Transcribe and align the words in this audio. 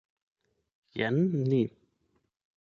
Jen 0.97 1.19
ni! 1.49 1.63